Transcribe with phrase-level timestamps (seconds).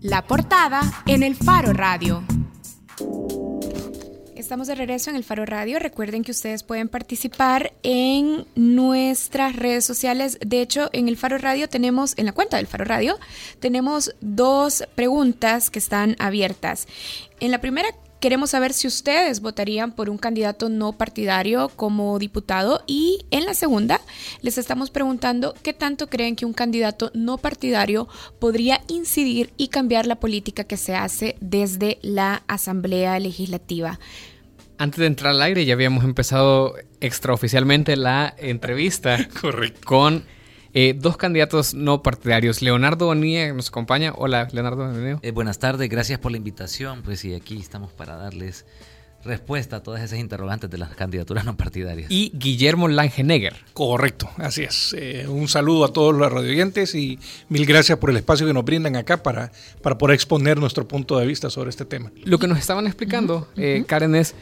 [0.00, 2.22] La portada en el Faro Radio.
[4.36, 5.80] Estamos de regreso en el Faro Radio.
[5.80, 10.38] Recuerden que ustedes pueden participar en nuestras redes sociales.
[10.40, 13.18] De hecho, en el Faro Radio tenemos, en la cuenta del Faro Radio,
[13.58, 16.86] tenemos dos preguntas que están abiertas.
[17.40, 17.88] En la primera
[18.20, 23.52] Queremos saber si ustedes votarían por un candidato no partidario como diputado y en la
[23.52, 24.00] segunda
[24.40, 28.08] les estamos preguntando qué tanto creen que un candidato no partidario
[28.38, 34.00] podría incidir y cambiar la política que se hace desde la Asamblea Legislativa.
[34.78, 39.18] Antes de entrar al aire ya habíamos empezado extraoficialmente la entrevista
[39.84, 40.24] con
[40.78, 42.60] eh, dos candidatos no partidarios.
[42.60, 44.12] Leonardo Bonilla nos acompaña.
[44.14, 45.18] Hola, Leonardo.
[45.22, 47.00] Eh, buenas tardes, gracias por la invitación.
[47.00, 48.66] Pues sí, aquí estamos para darles
[49.24, 52.10] respuesta a todas esas interrogantes de las candidaturas no partidarias.
[52.10, 53.56] Y Guillermo Langenegger.
[53.72, 54.94] Correcto, así es.
[54.98, 57.18] Eh, un saludo a todos los radioyentes y
[57.48, 61.18] mil gracias por el espacio que nos brindan acá para, para poder exponer nuestro punto
[61.18, 62.12] de vista sobre este tema.
[62.24, 63.48] Lo que nos estaban explicando,
[63.86, 64.34] Karen, es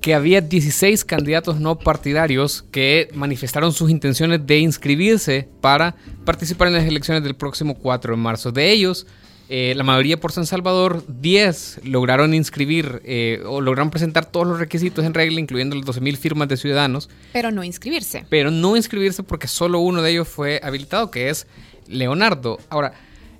[0.00, 6.74] que había 16 candidatos no partidarios que manifestaron sus intenciones de inscribirse para participar en
[6.74, 8.52] las elecciones del próximo 4 de marzo.
[8.52, 9.06] De ellos,
[9.48, 14.58] eh, la mayoría por San Salvador, 10 lograron inscribir eh, o lograron presentar todos los
[14.58, 17.08] requisitos en regla, incluyendo las 12.000 firmas de ciudadanos.
[17.32, 18.24] Pero no inscribirse.
[18.30, 21.46] Pero no inscribirse porque solo uno de ellos fue habilitado, que es
[21.86, 22.58] Leonardo.
[22.70, 22.94] Ahora,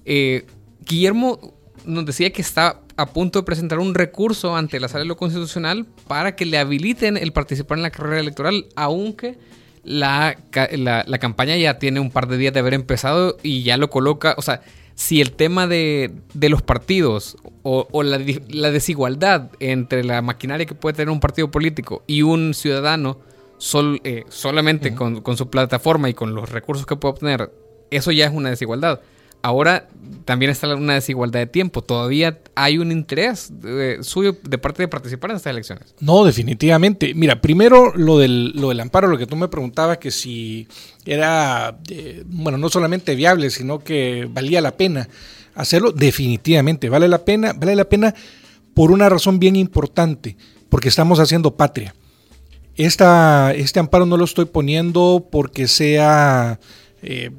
[0.05, 0.47] eh,
[0.87, 1.55] Guillermo
[1.87, 5.17] nos decía que está a punto de presentar un recurso ante la sala de lo
[5.17, 9.39] constitucional para que le habiliten el participar en la carrera electoral, aunque
[9.83, 13.91] la, la, campaña ya tiene un par de días de haber empezado y ya lo
[13.91, 14.62] coloca, o sea,
[14.95, 20.75] si el tema de, de los partidos o, la, la, desigualdad entre la maquinaria que
[20.75, 23.19] puede tener un partido político y un ciudadano
[23.58, 27.51] sol, eh, solamente con, con su plataforma y con los recursos que puede obtener,
[27.91, 29.01] eso ya es una desigualdad
[29.45, 29.89] ahora
[30.25, 31.83] también está una desigualdad de tiempo.
[31.83, 35.95] Todavía hay un interés eh, suyo de parte de participar en estas elecciones.
[36.01, 37.12] No, definitivamente.
[37.14, 40.67] Mira, primero lo del, lo del amparo, lo que tú me preguntabas, que si
[41.05, 45.11] era, eh, bueno, no solamente viable, sino que valía la pena
[45.55, 45.92] hacerlo.
[45.92, 48.14] Definitivamente, vale la pena, vale la pena
[48.73, 50.39] por una razón bien importante,
[50.70, 51.95] porque estamos haciendo patria.
[52.77, 56.58] Esta, este amparo no lo estoy poniendo porque sea...
[57.02, 57.30] Eh,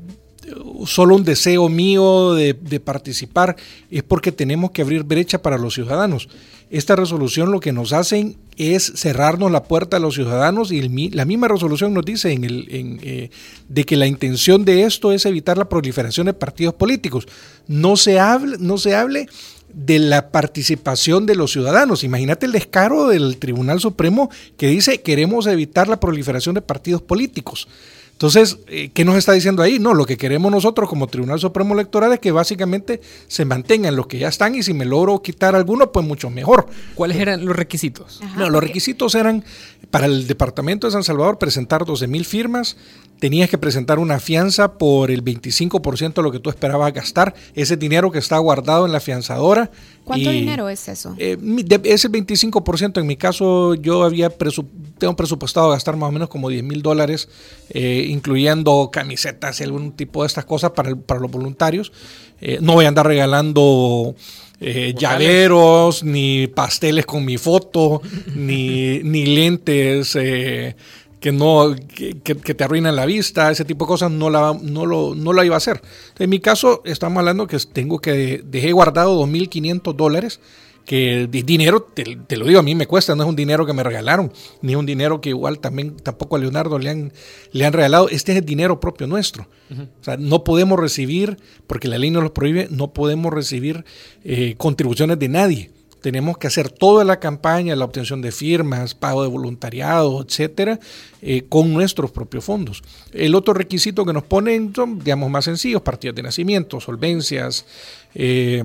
[0.85, 3.55] solo un deseo mío de, participar,
[3.89, 6.29] es porque tenemos que abrir brecha para los ciudadanos.
[6.69, 11.25] Esta resolución lo que nos hacen es cerrarnos la puerta a los ciudadanos y la
[11.25, 13.29] misma resolución nos dice en el, eh,
[13.69, 17.27] de que la intención de esto es evitar la proliferación de partidos políticos.
[17.67, 19.27] No se hable, no se hable
[19.73, 22.03] de la participación de los ciudadanos.
[22.03, 27.67] Imagínate el descaro del Tribunal Supremo que dice queremos evitar la proliferación de partidos políticos.
[28.15, 29.77] Entonces, eh, ¿qué nos está diciendo ahí?
[29.77, 34.07] No, lo que queremos nosotros como Tribunal Supremo Electoral es que básicamente se mantengan los
[34.07, 36.65] que ya están y si me logro quitar alguno, pues mucho mejor.
[36.95, 38.21] ¿Cuáles eran los requisitos?
[38.37, 39.43] no, los requisitos eran
[39.91, 42.77] para el Departamento de San Salvador presentar 12 mil firmas,
[43.19, 47.75] tenías que presentar una fianza por el 25% de lo que tú esperabas gastar, ese
[47.75, 49.71] dinero que está guardado en la fianzadora.
[50.05, 51.15] ¿Cuánto dinero es eso?
[51.17, 51.37] Eh,
[51.83, 54.29] ese 25%, en mi caso yo había
[54.97, 57.27] tengo presupuestado gastar más o menos como 10 mil dólares,
[57.69, 61.91] eh, incluyendo camisetas y algún tipo de estas cosas para, para los voluntarios.
[62.39, 64.15] Eh, no voy a andar regalando...
[64.97, 68.01] llaveros, ni pasteles con mi foto,
[68.35, 70.15] ni, ni lentes
[71.25, 75.15] que no que, te arruinan la vista, ese tipo de cosas, no la, no lo,
[75.15, 75.81] no la iba a hacer.
[76.19, 80.39] En mi caso, estamos hablando que tengo que dejé guardado 2.500 dólares,
[80.85, 83.81] que dinero, te, lo digo, a mí me cuesta, no es un dinero que me
[83.81, 84.31] regalaron,
[84.61, 87.11] ni un dinero que igual también tampoco a Leonardo le han,
[87.51, 89.47] le han regalado, este es el dinero propio nuestro.
[89.71, 93.83] O sea, no podemos recibir, porque la ley nos lo prohíbe, no podemos recibir
[94.23, 95.71] eh, contribuciones de nadie
[96.05, 100.79] tenemos que hacer toda la campaña, la obtención de firmas, pago de voluntariado, etcétera,
[101.23, 102.83] eh, con nuestros propios fondos.
[103.11, 107.65] El otro requisito que nos ponen son, digamos, más sencillos: partidas de nacimiento, solvencias.
[108.13, 108.63] Eh,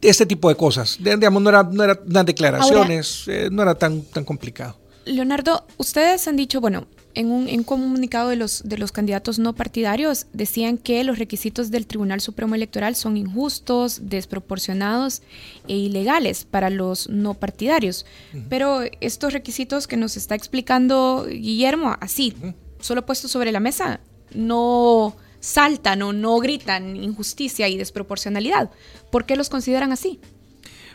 [0.00, 0.98] este tipo de cosas.
[1.00, 1.94] Digamos, no eran no era,
[2.24, 4.81] declaraciones, eh, no era tan, tan complicado.
[5.04, 10.26] Leonardo, ustedes han dicho, bueno, en un, comunicado de los, de los candidatos no partidarios
[10.32, 15.22] decían que los requisitos del Tribunal Supremo Electoral son injustos, desproporcionados
[15.68, 18.06] e ilegales para los no partidarios.
[18.48, 22.34] Pero estos requisitos que nos está explicando Guillermo, así,
[22.80, 24.00] solo puestos sobre la mesa,
[24.34, 28.70] no saltan o no gritan injusticia y desproporcionalidad.
[29.10, 30.20] ¿Por qué los consideran así?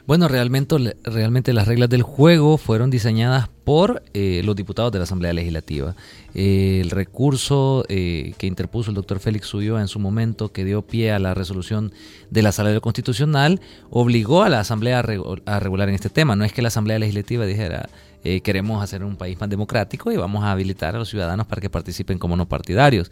[0.08, 5.04] Bueno, realmente, realmente las reglas del juego fueron diseñadas por eh, los diputados de la
[5.04, 5.94] Asamblea Legislativa.
[6.34, 10.84] Eh, el recurso eh, que interpuso el doctor Félix Suyo en su momento, que dio
[10.84, 11.92] pie a la resolución
[12.30, 13.60] de la Sala Constitucional,
[13.90, 16.38] obligó a la Asamblea a, regular en este tema.
[16.38, 17.90] No es que la Asamblea Legislativa dijera,
[18.42, 21.70] queremos hacer un país más democrático y vamos a habilitar a los ciudadanos para que
[21.70, 23.12] participen como no partidarios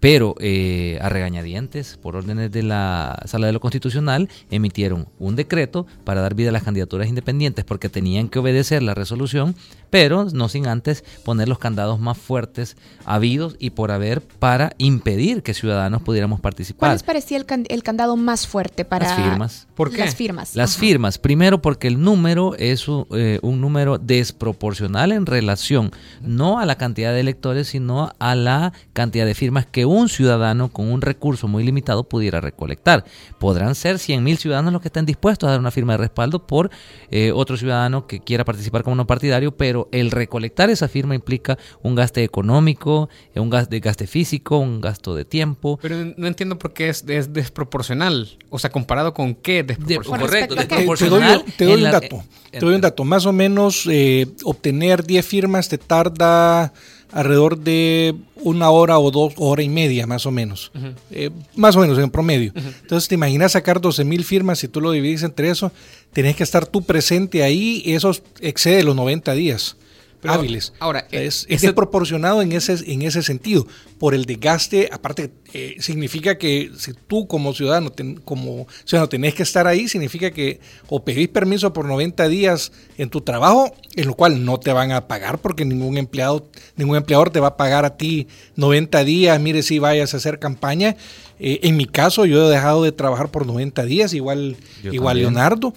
[0.00, 5.86] pero eh, a regañadientes, por órdenes de la Sala de lo Constitucional, emitieron un decreto
[6.04, 9.56] para dar vida a las candidaturas independientes porque tenían que obedecer la resolución,
[9.90, 15.42] pero no sin antes poner los candados más fuertes habidos y por haber para impedir
[15.42, 16.78] que ciudadanos pudiéramos participar.
[16.78, 19.66] ¿Cuál les parecía el, candado más fuerte para las firmas?
[19.74, 19.98] ¿Por qué?
[19.98, 20.54] Las firmas.
[20.54, 21.18] Las firmas.
[21.18, 25.90] Primero porque el número es eh, un número desproporcional en relación
[26.22, 30.68] no a la cantidad de electores, sino a la cantidad de firmas que un ciudadano
[30.68, 33.04] con un recurso muy limitado pudiera recolectar.
[33.38, 36.46] Podrán ser 100 mil ciudadanos los que estén dispuestos a dar una firma de respaldo
[36.46, 36.70] por
[37.10, 41.58] eh, otro ciudadano que quiera participar como no partidario, pero el recolectar esa firma implica
[41.82, 45.78] un gasto económico, un gasto, de gasto físico, un gasto de tiempo.
[45.80, 48.38] Pero no entiendo por qué es, desproporcional.
[48.50, 50.20] O sea, comparado con qué desproporcional.
[50.20, 51.44] correcto, desproporcional.
[51.56, 52.24] Te doy, un dato.
[52.50, 53.04] te doy un dato.
[53.04, 56.72] Más o menos eh, obtener 10 firmas te tarda
[57.12, 60.70] alrededor de una hora o dos horas y media más o menos.
[61.10, 62.52] Eh, más o menos en promedio.
[62.54, 65.72] Entonces te imaginas sacar 12 mil firmas, si tú lo divides entre eso,
[66.12, 69.76] tenés que estar tú presente ahí y eso excede los 90 días
[70.24, 70.72] hábiles.
[70.78, 73.66] Ahora, es, es desproporcionado en ese, en ese sentido.
[73.98, 77.92] Por el desgaste, aparte, eh, significa que si tú como ciudadano,
[78.24, 83.10] como ciudadano tenés que estar ahí, significa que o pedís permiso por 90 días en
[83.10, 87.30] tu trabajo, en lo cual no te van a pagar porque ningún empleado, ningún empleador
[87.30, 90.96] te va a pagar a ti 90 días, mire si vayas a hacer campaña.
[91.40, 95.72] Eh, en mi caso, yo he dejado de trabajar por 90 días, igual, igual Leonardo.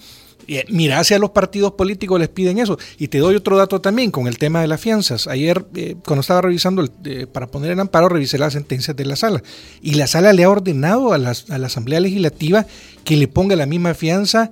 [0.48, 2.78] Eh, mira si a los partidos políticos les piden eso.
[2.98, 5.26] Y te doy otro dato también con el tema de las fianzas.
[5.26, 9.16] Ayer, eh, cuando estaba revisando, eh, para poner en amparo, revisé las sentencias de la
[9.16, 9.42] sala.
[9.80, 12.66] Y la sala le ha ordenado a la, a la Asamblea Legislativa
[13.04, 14.50] que le ponga la misma fianza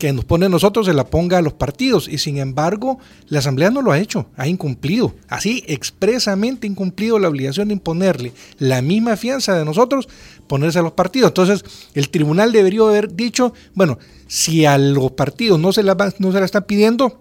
[0.00, 2.08] que nos pone a nosotros se la ponga a los partidos.
[2.08, 2.98] Y sin embargo,
[3.28, 5.14] la Asamblea no lo ha hecho, ha incumplido.
[5.28, 10.08] Así, expresamente incumplido la obligación de imponerle la misma fianza de nosotros,
[10.48, 11.28] ponerse a los partidos.
[11.28, 11.64] Entonces,
[11.94, 16.38] el tribunal debería haber dicho, bueno, si a los partidos no se la, no se
[16.38, 17.20] la están pidiendo,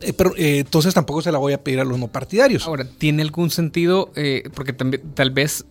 [0.00, 2.66] eh, pero, eh, entonces tampoco se la voy a pedir a los no partidarios.
[2.66, 4.12] Ahora, ¿tiene algún sentido?
[4.14, 5.64] Eh, porque tal vez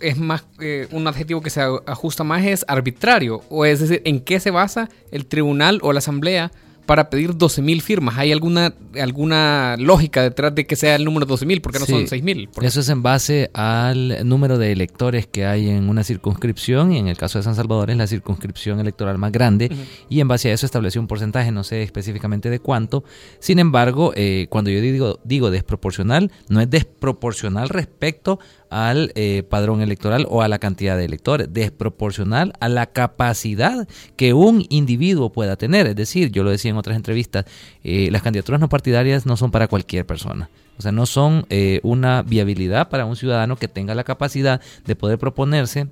[0.00, 4.20] es más eh, un adjetivo que se ajusta más es arbitrario o es decir en
[4.20, 6.50] qué se basa el tribunal o la asamblea
[6.88, 8.16] para pedir 12.000 firmas.
[8.16, 11.60] ¿Hay alguna, alguna lógica detrás de que sea el número 12.000?
[11.60, 12.48] ¿Por qué no son 6.000?
[12.62, 17.08] Eso es en base al número de electores que hay en una circunscripción, y en
[17.08, 19.70] el caso de San Salvador es la circunscripción electoral más grande,
[20.08, 23.04] y en base a eso estableció un porcentaje, no sé específicamente de cuánto.
[23.38, 28.38] Sin embargo, eh, cuando yo digo, digo desproporcional, no es desproporcional respecto
[28.70, 34.34] al eh, padrón electoral o a la cantidad de electores, desproporcional a la capacidad que
[34.34, 35.86] un individuo pueda tener.
[35.86, 37.44] Es decir, yo lo decía en otras entrevistas,
[37.84, 40.48] eh, las candidaturas no partidarias no son para cualquier persona.
[40.78, 44.96] O sea, no son eh, una viabilidad para un ciudadano que tenga la capacidad de
[44.96, 45.88] poder proponerse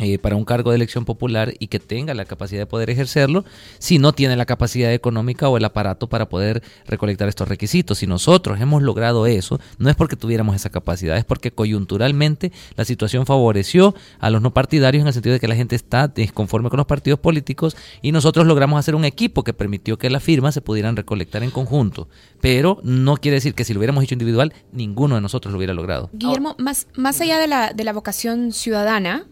[0.00, 3.44] eh, para un cargo de elección popular y que tenga la capacidad de poder ejercerlo
[3.78, 7.98] si no tiene la capacidad económica o el aparato para poder recolectar estos requisitos.
[7.98, 12.84] Si nosotros hemos logrado eso, no es porque tuviéramos esa capacidad, es porque coyunturalmente la
[12.84, 16.70] situación favoreció a los no partidarios en el sentido de que la gente está desconforme
[16.70, 20.54] con los partidos políticos y nosotros logramos hacer un equipo que permitió que las firmas
[20.54, 22.08] se pudieran recolectar en conjunto.
[22.40, 25.74] Pero no quiere decir que si lo hubiéramos hecho individual, ninguno de nosotros lo hubiera
[25.74, 26.08] logrado.
[26.12, 29.26] Guillermo, más, más allá de la, de la vocación ciudadana,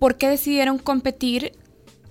[0.00, 1.52] ¿por qué decidieron competir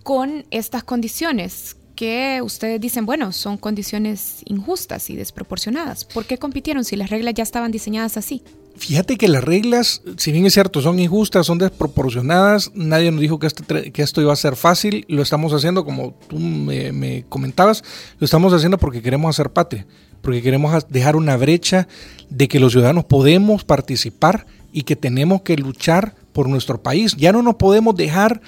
[0.03, 1.75] con estas condiciones?
[1.95, 6.05] Que ustedes dicen, bueno, son condiciones injustas y desproporcionadas.
[6.05, 8.41] ¿Por qué compitieron si las reglas ya estaban diseñadas así?
[8.77, 13.37] Fíjate que las reglas, si bien es cierto, son injustas, son desproporcionadas, nadie nos dijo
[13.37, 17.25] que, este, que esto iba a ser fácil, lo estamos haciendo como tú me, me,
[17.27, 17.83] comentabas,
[18.19, 19.85] lo estamos haciendo porque queremos hacer patria,
[20.21, 21.89] porque queremos dejar una brecha
[22.29, 27.15] de que los ciudadanos podemos participar y que tenemos que luchar por nuestro país.
[27.15, 28.41] Ya no nos podemos dejar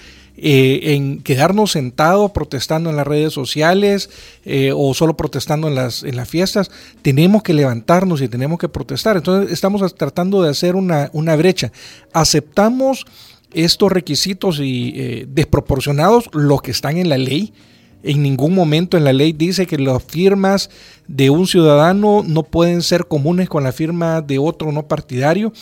[0.43, 4.09] eh, en quedarnos sentados protestando en las redes sociales
[4.45, 6.71] eh, o solo protestando en las, en las fiestas.
[7.01, 9.17] Tenemos que levantarnos y tenemos que protestar.
[9.17, 11.71] Entonces estamos tratando de hacer una, una brecha.
[12.13, 13.05] Aceptamos
[13.53, 17.53] estos requisitos y eh, desproporcionados, los que están en la ley.
[18.01, 20.71] En ningún momento en la ley dice que las firmas
[21.07, 25.53] de un ciudadano no pueden ser comunes con la firma de otro no partidario.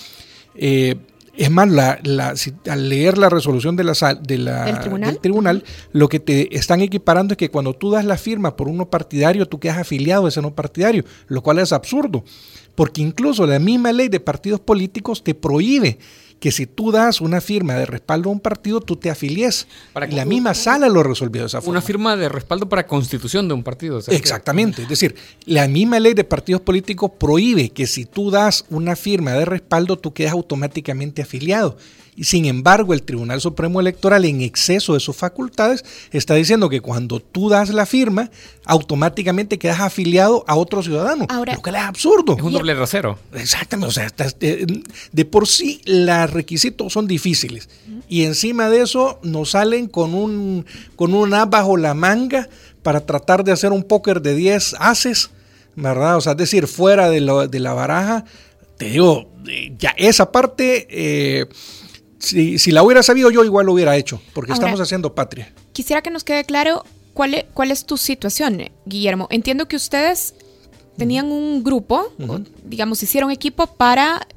[1.39, 2.33] Es más, la, la,
[2.69, 5.09] al leer la resolución de la, de la, ¿Del, tribunal?
[5.09, 5.63] del, tribunal?
[5.93, 9.45] lo que te están equiparando es que cuando tú das la firma por uno partidario,
[9.45, 12.25] tú quedas afiliado a ese no partidario, lo cual es absurdo,
[12.75, 15.97] porque incluso la misma ley de partidos políticos te prohíbe
[16.39, 19.67] que si tú das una firma de respaldo a un partido, tú te afilies.
[19.93, 21.71] Para y la misma sala lo resolvió de esa forma.
[21.71, 23.99] Una firma de respaldo para constitución de un partido.
[24.07, 24.83] Exactamente.
[24.83, 25.15] Es decir,
[25.45, 29.97] la misma ley de partidos políticos prohíbe que si tú das una firma de respaldo,
[29.97, 31.77] tú quedas automáticamente afiliado.
[32.21, 37.19] Sin embargo, el Tribunal Supremo Electoral, en exceso de sus facultades, está diciendo que cuando
[37.19, 38.29] tú das la firma,
[38.65, 41.25] automáticamente quedas afiliado a otro ciudadano.
[41.29, 42.35] Ahora, lo que es absurdo.
[42.37, 43.17] Es un doble rasero.
[43.33, 43.87] Exactamente.
[43.87, 44.09] O sea,
[44.39, 47.69] de, por sí los requisitos son difíciles.
[48.07, 52.49] Y encima de eso nos salen con un, con un as bajo la manga
[52.83, 55.29] para tratar de hacer un póker de 10 haces,
[55.75, 56.17] ¿verdad?
[56.17, 58.25] O sea, es decir, fuera de, de la baraja.
[58.77, 60.87] Te digo, eh, ya esa parte...
[60.89, 61.45] Eh,
[62.19, 65.53] si, la hubiera sabido yo, igual lo hubiera hecho, porque estamos haciendo patria.
[65.73, 66.83] Quisiera que nos quede claro
[67.13, 69.27] cuál es, cuál es tu situación, Guillermo.
[69.31, 70.35] Entiendo que ustedes
[70.97, 72.13] tenían un grupo,
[72.63, 74.27] digamos, hicieron equipo para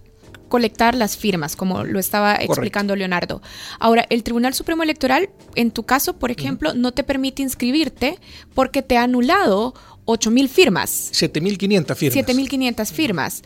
[0.49, 3.41] colectar las firmas, como lo estaba explicando Leonardo.
[3.79, 8.19] Ahora, el Tribunal Supremo Electoral, en tu caso, por ejemplo, no te permite inscribirte
[8.55, 9.75] porque te ha anulado
[10.05, 11.11] 8.000 firmas.
[11.13, 12.29] 7.500 firmas.
[12.29, 13.43] 7.500 firmas.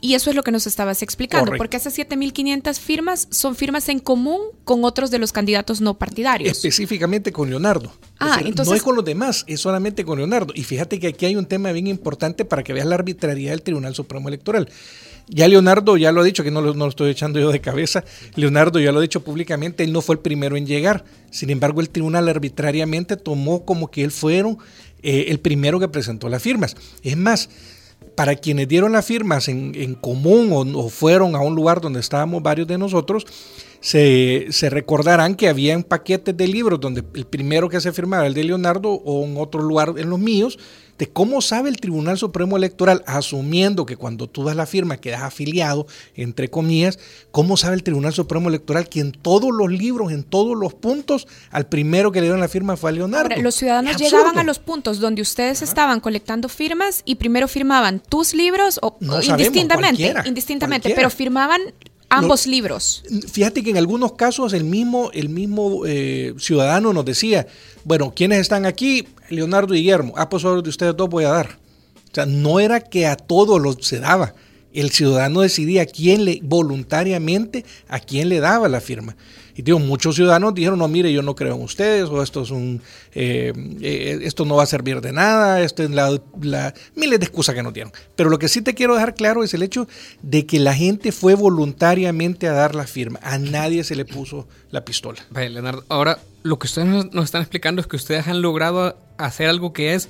[0.00, 3.98] Y eso es lo que nos estabas explicando, porque esas 7.500 firmas son firmas en
[3.98, 6.50] común con otros de los candidatos no partidarios.
[6.50, 7.92] Específicamente con Leonardo.
[8.18, 8.70] Ah, entonces...
[8.70, 10.52] No es con los demás, es solamente con Leonardo.
[10.54, 13.62] Y fíjate que aquí hay un tema bien importante para que veas la arbitrariedad del
[13.62, 14.68] Tribunal Supremo Electoral.
[15.30, 17.60] Ya Leonardo ya lo ha dicho, que no lo, no lo estoy echando yo de
[17.60, 18.02] cabeza,
[18.34, 21.04] Leonardo ya lo ha dicho públicamente, él no fue el primero en llegar.
[21.30, 24.58] Sin embargo, el tribunal arbitrariamente tomó como que él fueron
[25.02, 26.76] eh, el primero que presentó las firmas.
[27.02, 27.50] Es más,
[28.18, 32.66] para quienes dieron las firmas en, común o, fueron a un lugar donde estábamos varios
[32.66, 33.24] de nosotros,
[33.78, 38.34] se, se, recordarán que había paquetes de libros donde el primero que se firmaba el
[38.34, 40.58] de Leonardo o en otro lugar en los míos,
[40.98, 45.22] de cómo sabe el Tribunal Supremo Electoral, asumiendo que cuando tú das la firma quedas
[45.22, 46.98] afiliado, entre comillas,
[47.30, 51.28] cómo sabe el Tribunal Supremo Electoral que en todos los libros, en todos los puntos,
[51.50, 53.40] al primero que le dieron la firma fue a Leonardo.
[53.40, 58.34] los ciudadanos llegaban a los puntos donde ustedes estaban colectando firmas y primero firmaban tus
[58.34, 61.60] libros o, indistintamente, indistintamente, pero firmaban
[62.08, 63.02] ambos libros.
[63.30, 67.46] Fíjate que en algunos casos el mismo, el mismo eh, ciudadano nos decía,
[67.84, 69.06] bueno, ¿quiénes están aquí?
[69.28, 70.14] Leonardo y Guillermo.
[70.16, 71.58] Ah, pues de ustedes dos voy a dar.
[72.10, 74.34] O sea, no era que a todos los se daba.
[74.72, 79.16] El ciudadano decidía a quién le, voluntariamente, a quién le daba la firma.
[79.58, 82.80] Y muchos ciudadanos dijeron, no, mire, yo no creo en ustedes, o esto es un,
[83.12, 86.08] eh, eh, esto no va a servir de nada, esto es la,
[86.94, 87.92] miles de excusas que no dieron.
[88.14, 89.88] Pero lo que sí te quiero dejar claro es el hecho
[90.22, 93.18] de que la gente fue voluntariamente a dar la firma.
[93.20, 95.18] A nadie se le puso la pistola.
[95.30, 99.48] Vale, Leonardo, ahora lo que ustedes nos están explicando es que ustedes han logrado hacer
[99.48, 100.08] algo que es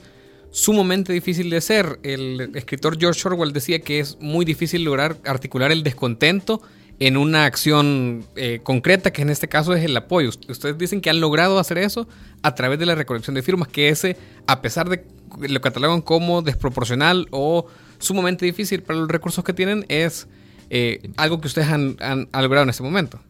[0.50, 1.98] sumamente difícil de hacer.
[2.02, 6.60] El escritor George Orwell decía que es muy difícil lograr articular el descontento
[7.00, 10.30] en una acción eh, concreta, que en este caso es el apoyo.
[10.48, 12.08] Ustedes dicen que han logrado hacer eso
[12.42, 15.04] a través de la recolección de firmas, que ese, a pesar de
[15.40, 17.66] lo catalogan como desproporcional o
[17.98, 20.26] sumamente difícil para los recursos que tienen, es
[20.70, 21.96] eh, algo que ustedes han,
[22.32, 23.20] logrado en este momento.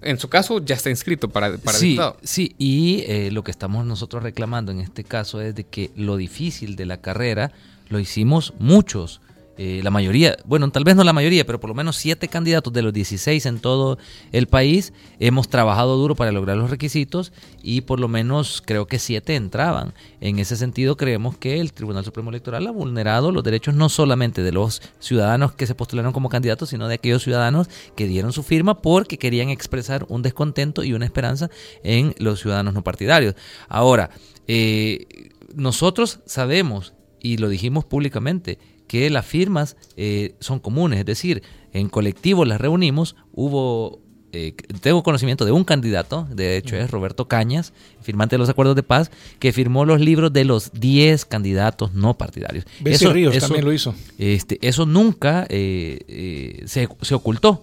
[0.00, 3.84] En su caso, ya está inscrito para, para sí, Sí, y eh, lo que estamos
[3.84, 7.50] nosotros reclamando en este caso es de que lo difícil de la carrera
[7.88, 9.20] lo hicimos muchos
[9.58, 12.72] eh, la mayoría, bueno, tal vez no la mayoría, pero por lo menos siete candidatos
[12.72, 13.98] de los 16 en todo
[14.30, 19.00] el país hemos trabajado duro para lograr los requisitos y por lo menos creo que
[19.00, 19.94] siete entraban.
[20.20, 24.42] En ese sentido, creemos que el Tribunal Supremo Electoral ha vulnerado los derechos no solamente
[24.42, 28.44] de los ciudadanos que se postularon como candidatos, sino de aquellos ciudadanos que dieron su
[28.44, 31.50] firma porque querían expresar un descontento y una esperanza
[31.82, 33.34] en los ciudadanos no partidarios.
[33.68, 34.10] Ahora,
[34.46, 35.06] eh,
[35.54, 41.42] nosotros sabemos, y lo dijimos públicamente, que las firmas eh, son comunes, es decir,
[41.72, 44.00] en colectivo las reunimos, hubo
[44.32, 48.76] eh, tengo conocimiento de un candidato, de hecho es Roberto Cañas, firmante de los acuerdos
[48.76, 52.64] de paz, que firmó los libros de los 10 candidatos no partidarios.
[52.84, 53.94] eso, Ríos también lo hizo.
[54.18, 57.62] Este, eso nunca eh, eh, se, se, ocultó.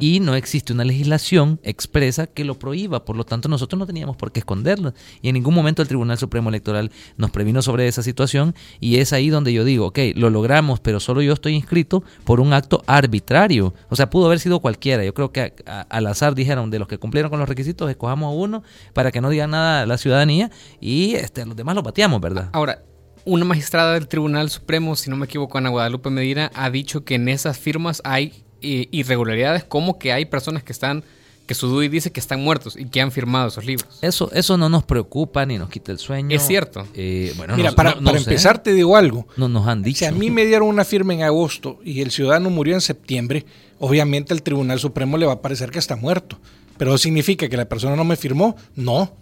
[0.00, 4.16] Y no existe una legislación expresa que lo prohíba, por lo tanto nosotros no teníamos
[4.16, 4.94] por qué esconderlo.
[5.22, 9.12] Y en ningún momento el Tribunal Supremo Electoral nos previno sobre esa situación y es
[9.12, 12.82] ahí donde yo digo, ok, lo logramos, pero solo yo estoy inscrito por un acto
[12.86, 16.78] arbitrario, o sea, pudo haber sido cualquiera, yo creo que a, al azar dijeron de
[16.78, 19.86] los que cumplieron con los requisitos, escojamos a uno para que no digan nada a
[19.86, 22.48] la ciudadanía y este, los demás lo bateamos, ¿verdad?
[22.52, 22.82] Ahora,
[23.24, 27.14] una magistrada del Tribunal Supremo, si no me equivoco, Ana Guadalupe Medina, ha dicho que
[27.14, 31.04] en esas firmas hay eh, irregularidades como que hay personas que están
[31.46, 33.98] que su DUI dice que están muertos y que han firmado esos libros.
[34.00, 36.34] Eso, eso no nos preocupa ni nos quita el sueño.
[36.34, 36.86] Es cierto.
[36.94, 38.30] Eh, bueno, Mira, no- para, no- no para sé.
[38.30, 39.26] empezar te digo algo.
[39.36, 40.06] No nos han Si dicho.
[40.08, 43.44] a mí me dieron una firma en agosto y el ciudadano murió en septiembre,
[43.78, 46.38] obviamente el Tribunal Supremo le va a parecer que está muerto.
[46.76, 49.12] Pero significa que la persona no me firmó, no.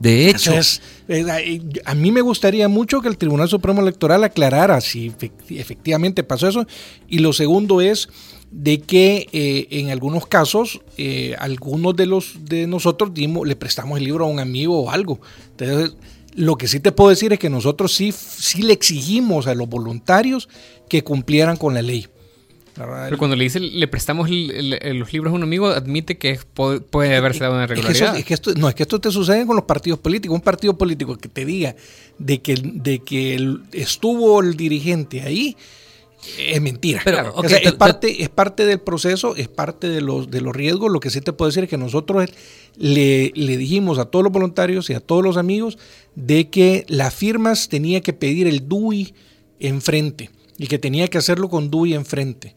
[0.00, 4.80] De hecho, Entonces, eh, a mí me gustaría mucho que el Tribunal Supremo Electoral aclarara
[4.80, 6.66] si efec- efectivamente pasó eso.
[7.06, 8.08] Y lo segundo es
[8.50, 13.98] de que eh, en algunos casos eh, algunos de los de nosotros dimos, le prestamos
[13.98, 15.20] el libro a un amigo o algo.
[15.50, 15.94] Entonces,
[16.34, 19.68] lo que sí te puedo decir es que nosotros sí, sí le exigimos a los
[19.68, 20.48] voluntarios
[20.88, 22.08] que cumplieran con la ley.
[23.04, 27.16] Pero cuando le dice le prestamos los libros a un amigo, admite que puede, puede
[27.16, 28.16] haberse dado una Es que eso- irregularidad.
[28.18, 30.34] es que esto, no, es que esto te sucede con los partidos políticos.
[30.34, 31.74] Un partido político que te diga
[32.18, 35.56] de que, de que estuvo el dirigente ahí
[36.38, 37.00] es mentira.
[37.04, 37.32] Pero, Claro.
[37.36, 40.92] O sea, es, parte, es parte del proceso, es parte de los, de los riesgos.
[40.92, 42.28] Lo que sí te puedo decir es que nosotros
[42.76, 45.78] le, le dijimos a todos los voluntarios y a todos los amigos
[46.14, 49.14] de que las firmas tenía que pedir el DUI
[49.60, 50.30] enfrente
[50.62, 52.54] y que tenía que hacerlo con DUI enfrente.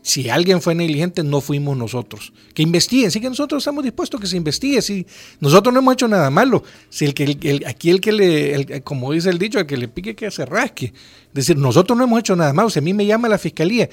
[0.00, 2.32] Si alguien fue negligente, no fuimos nosotros.
[2.54, 4.80] Que investiguen, sí que nosotros estamos dispuestos a que se investigue.
[4.80, 5.06] Si
[5.40, 6.62] nosotros no hemos hecho nada malo.
[6.88, 9.88] Si el que el- aquí el que le, como dice el dicho, el que le
[9.88, 10.86] pique que se rasque.
[10.86, 12.70] Es decir, nosotros no hemos hecho nada malo.
[12.70, 13.90] Si a mí me llama la fiscalía,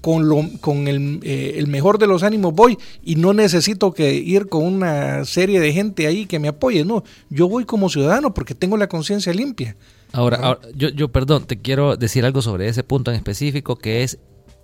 [0.00, 4.48] con, lo, con eh, el mejor de los ánimos voy y no necesito que ir
[4.48, 6.86] con una serie de gente ahí que me apoye.
[6.86, 9.76] No, yo voy como ciudadano porque tengo la conciencia limpia.
[10.12, 14.02] Ahora, ahora, yo, yo, perdón, te quiero decir algo sobre ese punto en específico que
[14.02, 14.18] es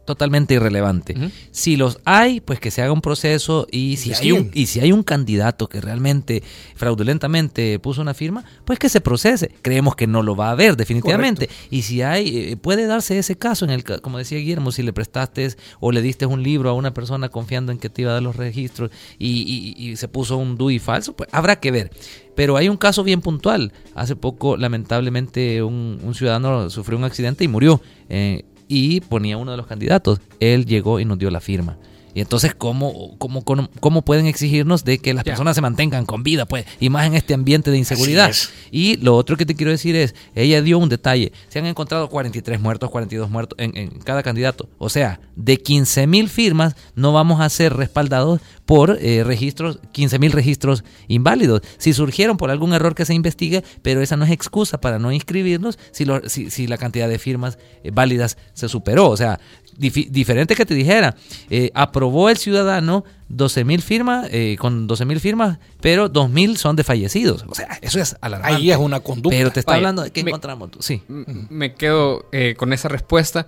[0.09, 1.15] totalmente irrelevante.
[1.53, 4.81] Si los hay, pues que se haga un proceso y si, hay un, y si
[4.81, 6.43] hay un candidato que realmente
[6.75, 9.53] fraudulentamente puso una firma, pues que se procese.
[9.63, 11.49] Creemos que no lo va a haber definitivamente.
[11.71, 14.93] Y si hay, eh, puede darse ese caso en el como decía Guillermo, si le
[14.93, 15.49] prestaste
[15.81, 18.23] o le diste un libro a una persona confiando en que te iba a dar
[18.23, 21.91] los registros y, y- y se puso un DUI falso, pues habrá que ver.
[22.35, 23.73] Pero hay un caso bien puntual.
[23.95, 27.81] Hace poco, lamentablemente, un, un ciudadano sufrió un accidente y murió.
[28.09, 30.21] eh, y ponía uno de los candidatos.
[30.39, 31.77] Él llegó y nos dio la firma.
[32.19, 36.25] Y entonces, ¿cómo, cómo, cómo, cómo pueden exigirnos de que las personas se mantengan con
[36.25, 36.47] vida?
[36.47, 38.27] Pues, y más en este ambiente de inseguridad.
[38.73, 41.31] Y lo otro que te quiero decir es, ella dio un detalle.
[41.49, 44.69] Se han encontrado 43 muertos, 42 muertos en, en cada candidato.
[44.79, 50.19] O sea, de 15 mil firmas no vamos a ser respaldados por eh, registros, 15
[50.19, 51.63] mil registros inválidos.
[51.79, 55.13] Si surgieron por algún error que se investigue, pero esa no es excusa para no
[55.13, 59.09] inscribirnos si, lo- si, si la cantidad de firmas eh, válidas se superó.
[59.09, 59.39] O sea,
[59.79, 61.15] difi- diferente que te dijera,
[61.51, 66.57] eh, aprobó el ciudadano 12 mil firmas, eh, con 12 mil firmas, pero 2 mil
[66.57, 67.45] son de fallecidos.
[67.49, 68.57] O sea, eso es alarmante.
[68.57, 69.37] Ahí es una conducta.
[69.37, 70.71] Pero te está Vaya, hablando de qué me- encontramos.
[70.71, 70.79] tú.
[70.83, 71.03] Sí.
[71.09, 73.47] M- Me quedo eh, con esa respuesta.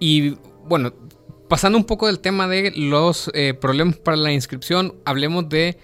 [0.00, 0.36] Y
[0.66, 0.92] bueno,
[1.48, 5.78] pasando un poco del tema de los eh, problemas para la inscripción, hablemos de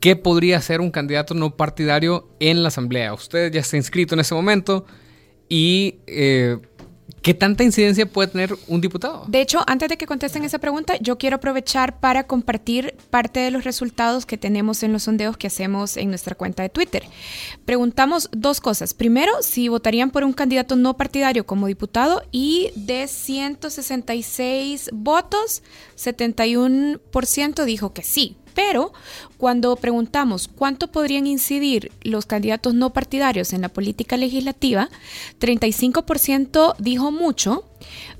[0.00, 3.14] qué podría ser un candidato no partidario en la asamblea.
[3.14, 4.84] Usted ya está inscrito en ese momento
[5.48, 6.58] y eh,
[7.22, 9.24] qué tanta incidencia puede tener un diputado.
[9.28, 13.50] De hecho, antes de que contesten esa pregunta, yo quiero aprovechar para compartir parte de
[13.50, 17.04] los resultados que tenemos en los sondeos que hacemos en nuestra cuenta de Twitter.
[17.64, 18.92] Preguntamos dos cosas.
[18.92, 25.62] Primero, si votarían por un candidato no partidario como diputado y de 166 votos,
[25.96, 28.36] 71% dijo que sí.
[28.54, 28.92] Pero
[29.36, 34.88] cuando preguntamos cuánto podrían incidir los candidatos no partidarios en la política legislativa,
[35.40, 37.64] 35% dijo mucho,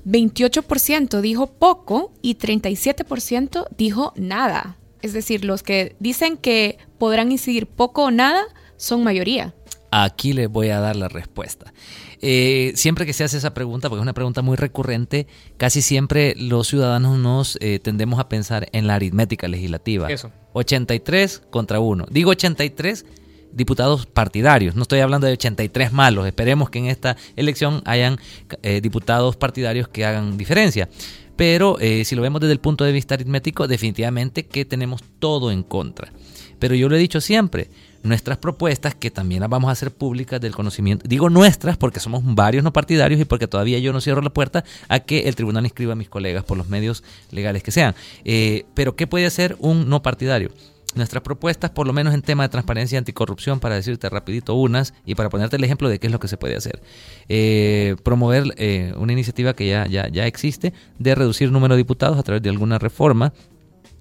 [0.05, 4.77] 28% dijo poco y 37% dijo nada.
[5.01, 8.43] Es decir, los que dicen que podrán incidir poco o nada
[8.77, 9.53] son mayoría.
[9.95, 11.71] Aquí les voy a dar la respuesta.
[12.19, 15.27] Eh, siempre que se hace esa pregunta, porque es una pregunta muy recurrente,
[15.57, 20.09] casi siempre los ciudadanos nos eh, tendemos a pensar en la aritmética legislativa.
[20.11, 20.31] Eso.
[20.53, 22.07] 83 contra 1.
[22.09, 23.05] Digo 83
[23.51, 26.25] diputados partidarios, no estoy hablando de 83 malos.
[26.25, 28.17] Esperemos que en esta elección hayan
[28.63, 30.89] eh, diputados partidarios que hagan diferencia.
[31.35, 35.51] Pero eh, si lo vemos desde el punto de vista aritmético, definitivamente que tenemos todo
[35.51, 36.11] en contra.
[36.59, 37.69] Pero yo lo he dicho siempre,
[38.03, 42.21] nuestras propuestas, que también las vamos a hacer públicas del conocimiento, digo nuestras porque somos
[42.23, 45.63] varios no partidarios y porque todavía yo no cierro la puerta a que el tribunal
[45.63, 47.95] inscriba a mis colegas por los medios legales que sean.
[48.25, 50.51] Eh, pero ¿qué puede hacer un no partidario?
[50.95, 54.93] Nuestras propuestas, por lo menos en tema de transparencia y anticorrupción, para decirte rapidito unas
[55.05, 56.83] y para ponerte el ejemplo de qué es lo que se puede hacer.
[57.29, 61.79] Eh, promover eh, una iniciativa que ya, ya, ya existe de reducir el número de
[61.79, 63.33] diputados a través de alguna reforma,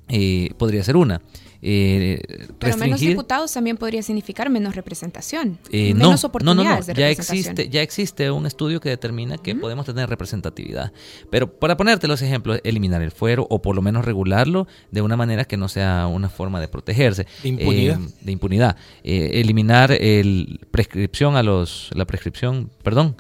[0.09, 1.21] eh, podría ser una.
[1.65, 2.21] eh,
[2.59, 6.87] Pero menos diputados también podría significar menos representación, Eh, menos no, oportunidades no, no, no.
[6.87, 7.39] de Ya representación.
[7.53, 10.93] existe, ya existe un estudio que determina que podemos tener representatividad.
[11.31, 15.17] Pero para ponerte los ejemplos, eliminar el fuero o por lo menos regularlo de una
[15.17, 17.27] manera que no sea una forma de protegerse.
[17.45, 18.01] De impunidad.
[18.01, 18.77] Eh, de impunidad.
[19.05, 23.15] Eh, eliminar el prescripción a los, la prescripción, perdón.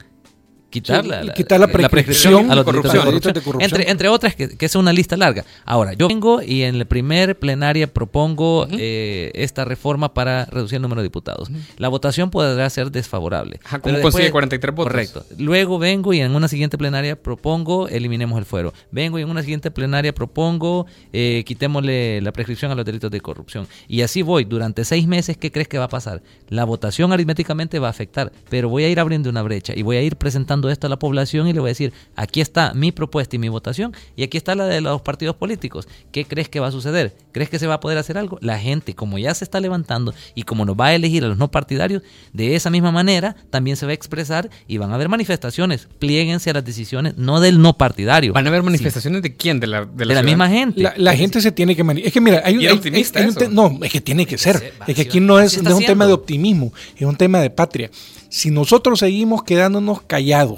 [0.73, 3.05] Quitar, Sí, la, quitar la prescripción a los de delitos de corrupción.
[3.07, 3.71] Delitos de corrupción.
[3.71, 5.45] Entre, entre otras, que, que es una lista larga.
[5.67, 10.83] Ahora, yo vengo y en la primer plenaria propongo eh, esta reforma para reducir el
[10.83, 11.51] número de diputados.
[11.77, 13.61] La votación podrá ser desfavorable.
[13.65, 14.91] Ajá, ¿cómo consigue después- 43 votos?
[14.93, 15.25] Correcto.
[15.39, 18.73] Luego vengo y en una siguiente plenaria propongo eliminemos el fuero.
[18.91, 23.21] Vengo y en una siguiente plenaria propongo eh, quitémosle la prescripción a los delitos de
[23.21, 23.69] corrupción.
[23.89, 24.45] Y así voy.
[24.45, 26.23] Durante seis meses, ¿qué crees que va a pasar?
[26.49, 29.97] La votación aritméticamente va a afectar, pero voy a ir abriendo una brecha y voy
[29.97, 32.93] a ir presentando esto a la población y le voy a decir, aquí está mi
[32.93, 35.89] propuesta y mi votación y aquí está la de los partidos políticos.
[36.13, 37.17] ¿Qué crees que va a suceder?
[37.33, 38.39] ¿Crees que se va a poder hacer algo?
[38.41, 41.39] La gente, como ya se está levantando y como nos va a elegir a los
[41.39, 45.09] no partidarios, de esa misma manera también se va a expresar y van a haber
[45.09, 45.89] manifestaciones.
[45.99, 48.33] Plieguense a las decisiones, no del no partidario.
[48.33, 49.61] ¿Van a haber Sí, manifestaciones de quién?
[49.61, 50.83] De la, de de la, misma gente.
[50.83, 53.27] La, la gente se tiene que mani- Es que mira, hay, Y hay- optimista hay-
[53.37, 54.73] hay un No, es que tiene que ser.
[54.87, 57.51] Es que aquí no es, no es un tema de optimismo, es un tema de
[57.51, 57.91] patria.
[58.29, 60.52] Si nosotros seguimos quedándonos callados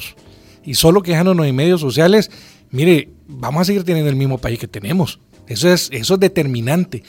[0.65, 2.31] y solo quejándonos en medios sociales,
[2.71, 5.21] mire, vamos a seguir teniendo el mismo país que tenemos.
[5.47, 7.03] Eso es, eso es determinante.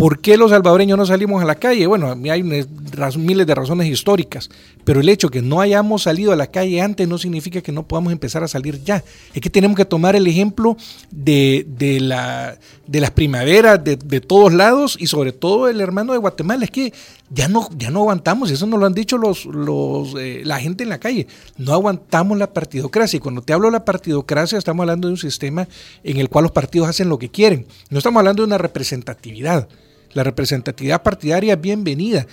[0.00, 1.86] ¿Por qué los salvadoreños no salimos a la calle?
[1.86, 4.48] Bueno, hay miles de razones históricas,
[4.82, 7.86] pero el hecho que no hayamos salido a la calle antes no significa que no
[7.86, 9.04] podamos empezar a salir ya.
[9.34, 10.78] Es que tenemos que tomar el ejemplo
[11.10, 16.14] de, de la, de las primaveras de, de todos lados y sobre todo el hermano
[16.14, 16.64] de Guatemala.
[16.64, 16.94] Es que
[17.32, 20.58] ya no, ya no aguantamos, y eso nos lo han dicho los, los, eh, la
[20.58, 21.28] gente en la calle.
[21.56, 23.18] No aguantamos la partidocracia.
[23.18, 25.68] Y cuando te hablo de la partidocracia, estamos hablando de un sistema
[26.02, 27.66] en el cual los partidos hacen lo que quieren.
[27.88, 29.68] No estamos hablando de una representatividad.
[30.12, 32.26] La representatividad partidaria es bienvenida,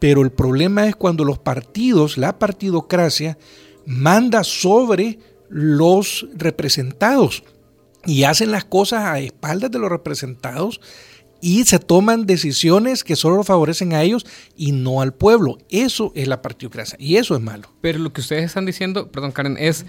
[0.00, 3.38] pero el problema es cuando los partidos, la partidocracia,
[3.86, 7.44] manda sobre los representados
[8.04, 10.80] y hacen las cosas a espaldas de los representados
[11.40, 14.26] y se toman decisiones que solo favorecen a ellos
[14.56, 15.58] y no al pueblo.
[15.70, 17.70] Eso es la partidocracia y eso es malo.
[17.80, 19.86] Pero lo que ustedes están diciendo, perdón Karen, es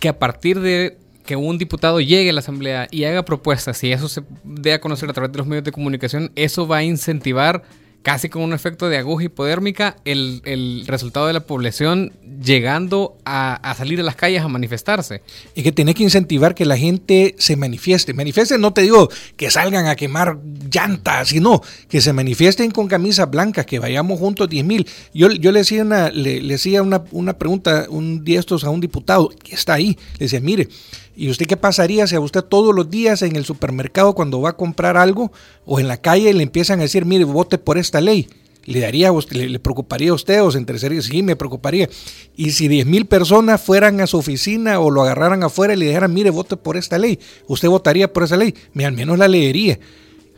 [0.00, 3.92] que a partir de que un diputado llegue a la asamblea y haga propuestas y
[3.92, 6.84] eso se dé a conocer a través de los medios de comunicación, eso va a
[6.84, 7.64] incentivar
[8.02, 13.54] casi con un efecto de aguja hipodérmica el, el resultado de la población llegando a,
[13.54, 15.22] a salir a las calles a manifestarse.
[15.54, 18.14] Es que tenés que incentivar que la gente se manifieste.
[18.14, 20.38] Manifieste, no te digo que salgan a quemar
[20.70, 24.86] llantas, sino que se manifiesten con camisas blancas, que vayamos juntos 10 mil.
[25.12, 28.70] Yo, yo le hacía, una, le, le hacía una, una pregunta un día estos a
[28.70, 29.98] un diputado que está ahí.
[30.14, 30.68] Le decía, mire,
[31.18, 34.50] ¿y usted qué pasaría si a usted todos los días en el supermercado cuando va
[34.50, 35.32] a comprar algo
[35.66, 38.28] o en la calle le empiezan a decir, mire, vote por esta ley?
[38.64, 41.02] ¿Le daría, le, le preocuparía a usted o se interesaría?
[41.02, 41.88] Sí, me preocuparía.
[42.36, 45.86] Y si 10 mil personas fueran a su oficina o lo agarraran afuera y le
[45.86, 48.54] dijeran, mire, vote por esta ley, ¿usted votaría por esa ley?
[48.74, 49.78] Me al menos la leería.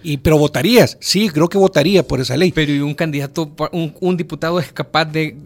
[0.02, 2.52] Y, pero votarías, sí, creo que votaría por esa ley.
[2.52, 5.36] Pero y un candidato, un, un diputado es capaz de,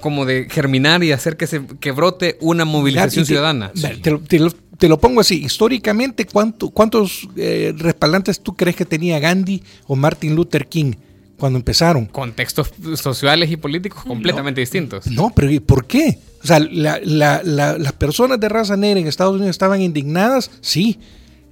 [0.00, 3.72] como de germinar y hacer que se que brote una movilización te- ciudadana.
[4.02, 8.76] Te, lo- te lo, te lo pongo así, históricamente, ¿cuánto- ¿cuántos eh, respaldantes tú crees
[8.76, 10.92] que tenía Gandhi o Martin Luther King
[11.38, 12.06] cuando empezaron?
[12.06, 15.06] Contextos sociales y políticos completamente distintos.
[15.06, 16.18] No, pero ¿y por qué?
[16.42, 20.50] O sea, la- la- la- las personas de raza negra en Estados Unidos estaban indignadas,
[20.60, 20.98] sí.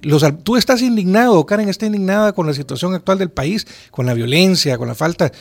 [0.01, 4.13] Los, tú estás indignado, Karen está indignada con la situación actual del país, con la
[4.13, 5.31] violencia, con la falta.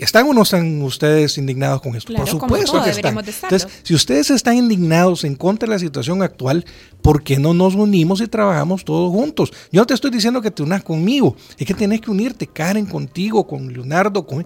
[0.00, 2.08] ¿Están o no están ustedes indignados con esto?
[2.08, 3.18] Claro, Por supuesto todo, que están.
[3.18, 6.64] Entonces, si ustedes están indignados en contra de la situación actual,
[7.02, 9.52] ¿por qué no nos unimos y trabajamos todos juntos?
[9.70, 12.86] Yo no te estoy diciendo que te unas conmigo, es que tienes que unirte, Karen,
[12.86, 14.44] contigo, con Leonardo, con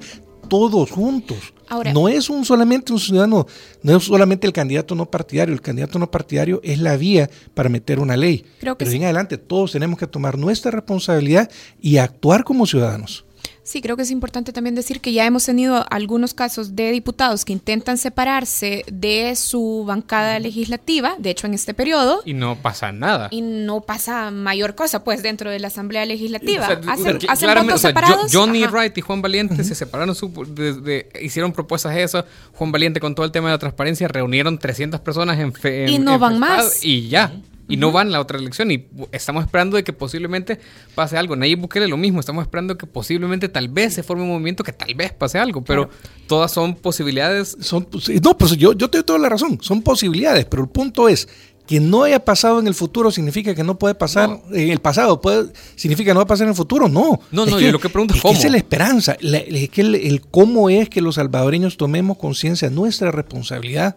[0.48, 1.38] todos juntos.
[1.68, 3.46] Ahora- no es un solamente un ciudadano,
[3.82, 7.68] no es solamente el candidato no partidario, el candidato no partidario es la vía para
[7.68, 8.44] meter una ley.
[8.60, 8.96] Creo que Pero sí.
[8.98, 13.24] en adelante todos tenemos que tomar nuestra responsabilidad y actuar como ciudadanos.
[13.66, 17.46] Sí, creo que es importante también decir que ya hemos tenido algunos casos de diputados
[17.46, 22.92] que intentan separarse de su bancada legislativa, de hecho en este periodo, Y no pasa
[22.92, 23.28] nada.
[23.30, 26.64] y no pasa mayor cosa pues dentro de la Asamblea Legislativa.
[26.64, 28.32] O sea, hacen que- hacen claramente, votos o sea, separados.
[28.32, 28.72] Jo- Johnny Ajá.
[28.72, 32.24] Wright y Juan Valiente se separaron, su- de- de- hicieron propuestas de eso.
[32.52, 35.88] Juan Valiente con todo el tema de la transparencia reunieron 300 personas en, fe- en-
[35.88, 36.84] Y no en van más.
[36.84, 37.32] Y ya.
[37.68, 38.70] Y no van a la otra elección.
[38.70, 40.58] Y estamos esperando de que posiblemente
[40.94, 41.34] pase algo.
[41.36, 42.20] Nayib Bukele lo mismo.
[42.20, 45.64] Estamos esperando que posiblemente tal vez se forme un movimiento que tal vez pase algo.
[45.64, 45.88] Pero
[46.26, 47.56] todas son posibilidades.
[47.60, 47.88] Son,
[48.22, 51.28] no, pues yo, yo te doy toda la razón, son posibilidades, pero el punto es
[51.66, 55.20] que no haya pasado en el futuro significa que no puede pasar en el pasado,
[55.20, 57.20] puede, significa que no va a pasar en el futuro, no.
[57.30, 58.32] No, no, yo lo que pregunto es cómo.
[58.32, 62.68] Que esa es la esperanza, es que el, cómo es que los salvadoreños tomemos conciencia
[62.68, 63.96] de nuestra responsabilidad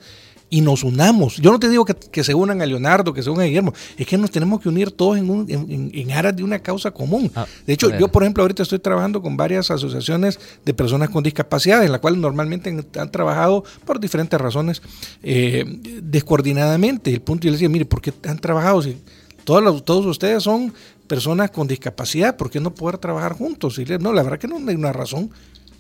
[0.49, 1.38] y nos unamos.
[1.38, 4.07] Yo no te digo que, se unan a Leonardo, que se unan a Guillermo, es
[4.07, 7.31] que nos tenemos que unir todos en, en, aras de una causa común.
[7.36, 11.23] Ah, de hecho, yo, por ejemplo, ahorita estoy trabajando con varias asociaciones de personas con
[11.23, 14.81] discapacidad, en las cuales normalmente han, trabajado por diferentes razones
[15.23, 15.65] eh,
[16.01, 17.13] descoordinadamente.
[17.13, 18.81] El punto yo les decía, mire, ¿por qué han trabajado?
[18.81, 18.97] Si
[19.43, 20.73] todos, todos ustedes son
[21.07, 23.79] personas con discapacidad, ¿por qué no poder trabajar juntos?
[23.79, 25.29] Y no, la verdad que no hay una razón.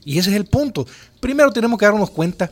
[0.03, 0.87] Y ese es el punto.
[1.19, 2.49] Primero tenemos que darnos cuenta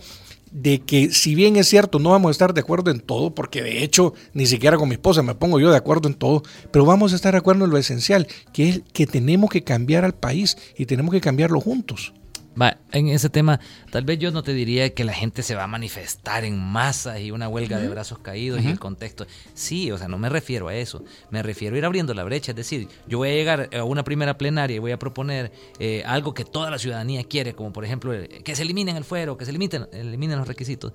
[0.55, 3.61] de que si bien es cierto, no vamos a estar de acuerdo en todo, porque
[3.61, 6.85] de hecho ni siquiera con mi esposa me pongo yo de acuerdo en todo, pero
[6.85, 10.15] vamos a estar de acuerdo en lo esencial, que es que tenemos que cambiar al
[10.15, 12.13] país y tenemos que cambiarlo juntos.
[12.59, 13.59] Va, en ese tema,
[13.91, 17.19] tal vez yo no te diría que la gente se va a manifestar en masa
[17.19, 19.27] y una huelga de brazos caídos y el contexto.
[19.53, 21.03] Sí, o sea, no me refiero a eso.
[21.31, 22.51] Me refiero a ir abriendo la brecha.
[22.53, 26.03] Es decir, yo voy a llegar a una primera plenaria y voy a proponer eh,
[26.05, 29.37] algo que toda la ciudadanía quiere, como por ejemplo eh, que se eliminen el fuero,
[29.37, 30.93] que se eliminen, eliminen los requisitos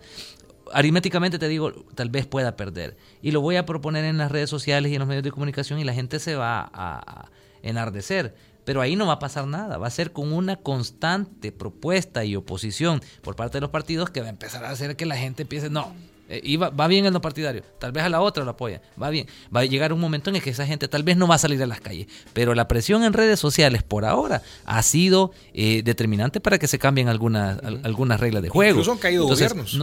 [0.72, 2.96] aritméticamente te digo, tal vez pueda perder.
[3.22, 5.80] Y lo voy a proponer en las redes sociales y en los medios de comunicación
[5.80, 7.28] y la gente se va a
[7.62, 8.34] enardecer.
[8.70, 12.36] Pero ahí no va a pasar nada, va a ser con una constante propuesta y
[12.36, 15.42] oposición por parte de los partidos que va a empezar a hacer que la gente
[15.42, 15.92] empiece, no,
[16.28, 19.26] eh, va, bien en lo partidario, tal vez a la otra lo apoya, va bien.
[19.52, 21.38] Va a llegar un momento en el que esa gente tal vez no va a
[21.38, 25.82] salir a las calles, pero la presión en redes sociales por ahora ha sido eh,
[25.82, 28.70] determinante para que se cambien algunas, algunas reglas de juego.
[28.70, 29.80] Incluso han caído gobiernos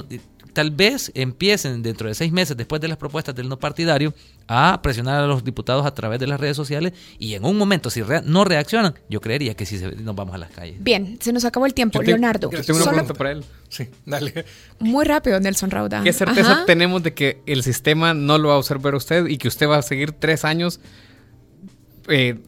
[0.57, 4.15] tal vez empiecen dentro de seis meses después de las propuestas del no partidario
[4.47, 7.91] a presionar a los diputados a través de las redes sociales y en un momento
[7.91, 10.83] si no reaccionan, yo creería que sí nos vamos a las calles.
[10.83, 12.01] Bien, se nos acabó el tiempo.
[12.01, 12.49] Leonardo.
[12.49, 13.43] tengo una pregunta para él.
[13.69, 14.45] Sí, dale.
[14.79, 16.01] Muy rápido, Nelson Rauda.
[16.01, 19.49] ¿Qué certeza tenemos de que el sistema no lo va a observar usted y que
[19.49, 20.79] usted va a seguir tres años
[22.07, 22.39] eh,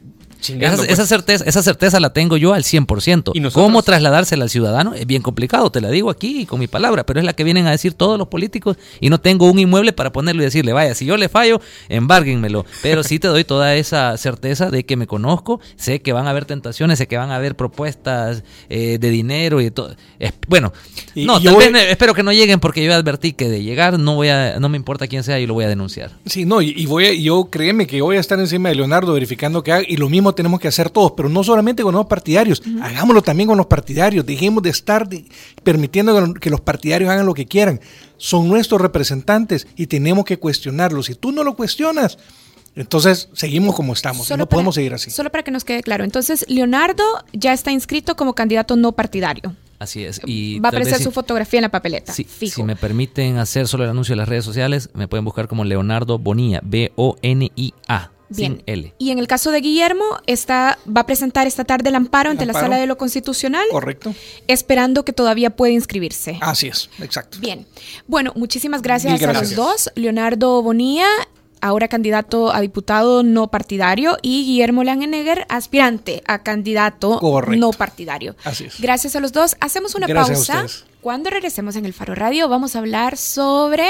[0.41, 1.08] esa, pues.
[1.08, 3.32] certeza, esa certeza la tengo yo al 100%.
[3.34, 4.93] ¿Y ¿Cómo trasladársela al ciudadano?
[4.93, 7.67] Es bien complicado, te la digo aquí con mi palabra, pero es la que vienen
[7.67, 10.95] a decir todos los políticos y no tengo un inmueble para ponerlo y decirle, vaya,
[10.95, 12.65] si yo le fallo, embárguenmelo.
[12.82, 16.30] Pero sí te doy toda esa certeza de que me conozco, sé que van a
[16.32, 19.95] haber tentaciones, sé que van a haber propuestas eh, de dinero y todo.
[20.47, 20.73] bueno,
[21.15, 24.30] no, tal vez espero que no lleguen porque yo advertí que de llegar no voy
[24.30, 26.12] a, no me importa quién sea y lo voy a denunciar.
[26.25, 29.71] Sí, no, y, voy yo créeme que voy a estar encima de Leonardo verificando que
[29.71, 33.22] haga y lo mismo tenemos que hacer todos, pero no solamente con los partidarios, hagámoslo
[33.22, 35.08] también con los partidarios, dejemos de estar
[35.63, 37.80] permitiendo que los partidarios hagan lo que quieran.
[38.18, 41.08] Son nuestros representantes y tenemos que cuestionarlos.
[41.08, 42.18] Si tú no lo cuestionas,
[42.76, 45.12] entonces seguimos como estamos, no podemos seguir así.
[45.12, 49.56] Solo para que nos quede claro, entonces Leonardo ya está inscrito como candidato no partidario.
[49.80, 50.20] Así es.
[50.26, 52.13] Y Va a aparecer su fotografía en la papeleta.
[52.13, 55.63] Si me permiten hacer solo el anuncio en las redes sociales, me pueden buscar como
[55.63, 58.12] Leonardo Bonilla, B-O-N-I-A.
[58.30, 58.62] Bien.
[58.98, 62.46] Y en el caso de Guillermo, está, va a presentar esta tarde el amparo ante
[62.46, 63.65] la Sala de lo Constitucional.
[63.72, 64.13] Correcto.
[64.48, 66.38] Esperando que todavía pueda inscribirse.
[66.42, 67.39] Así es, exacto.
[67.39, 67.65] Bien.
[68.08, 69.92] Bueno, muchísimas gracias, a los dos.
[69.96, 71.08] Leonardo Bonilla,
[71.62, 77.19] ahora candidato a diputado no partidario, y Guillermo Langenegger, aspirante a candidato
[77.56, 78.36] no partidario.
[78.43, 78.80] Así es.
[78.80, 79.56] Gracias a los dos.
[79.60, 80.65] Hacemos una pausa.
[81.02, 83.86] Cuando regresemos en el Faro Radio vamos a hablar sobre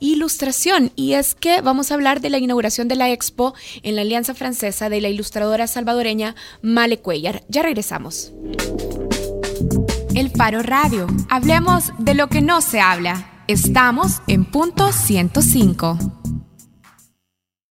[0.00, 4.00] ilustración y es que vamos a hablar de la inauguración de la expo en la
[4.02, 7.44] Alianza Francesa de la ilustradora salvadoreña Male Cuellar.
[7.48, 8.32] Ya regresamos.
[10.14, 11.06] El Faro Radio.
[11.28, 13.42] Hablemos de lo que no se habla.
[13.46, 16.23] Estamos en punto 105.